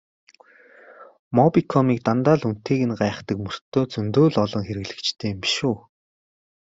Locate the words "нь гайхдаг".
2.89-3.37